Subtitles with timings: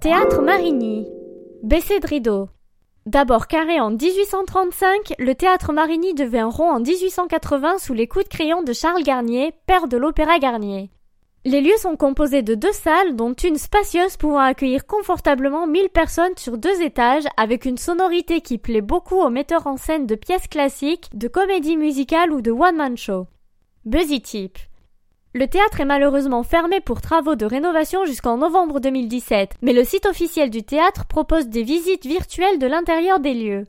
[0.00, 1.06] Théâtre Marigny.
[1.62, 2.48] Baissé de rideau.
[3.04, 8.30] D'abord carré en 1835, le théâtre Marigny devint rond en 1880 sous les coups de
[8.30, 10.90] crayon de Charles Garnier, père de l'Opéra Garnier.
[11.44, 16.36] Les lieux sont composés de deux salles, dont une spacieuse pouvant accueillir confortablement 1000 personnes
[16.38, 20.48] sur deux étages, avec une sonorité qui plaît beaucoup aux metteurs en scène de pièces
[20.48, 23.26] classiques, de comédies musicales ou de one-man show.
[23.84, 24.56] Buzzy Tip.
[25.32, 30.06] Le théâtre est malheureusement fermé pour travaux de rénovation jusqu'en novembre 2017, mais le site
[30.06, 33.66] officiel du théâtre propose des visites virtuelles de l'intérieur des lieux.